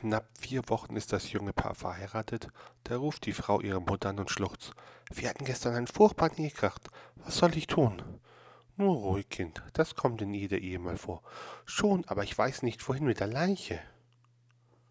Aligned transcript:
knapp 0.00 0.26
vier 0.38 0.62
Wochen 0.68 0.96
ist 0.96 1.12
das 1.12 1.32
junge 1.32 1.52
Paar 1.52 1.74
verheiratet, 1.74 2.48
da 2.84 2.96
ruft 2.96 3.26
die 3.26 3.32
Frau 3.32 3.60
ihre 3.60 3.80
Mutter 3.80 4.10
an 4.10 4.20
und 4.20 4.30
schluchzt. 4.30 4.72
Wir 5.12 5.28
hatten 5.28 5.44
gestern 5.44 5.74
einen 5.74 5.86
furchtbaren 5.86 6.36
Ehekracht. 6.36 6.88
Was 7.16 7.38
soll 7.38 7.56
ich 7.56 7.66
tun? 7.66 8.02
Nur 8.76 8.96
ruhig, 8.96 9.28
Kind, 9.28 9.62
das 9.72 9.96
kommt 9.96 10.22
in 10.22 10.32
jeder 10.32 10.58
Ehe 10.58 10.78
mal 10.78 10.96
vor. 10.96 11.22
Schon, 11.64 12.04
aber 12.06 12.22
ich 12.22 12.36
weiß 12.36 12.62
nicht, 12.62 12.88
wohin 12.88 13.04
mit 13.04 13.18
der 13.20 13.26
Leiche. 13.26 13.80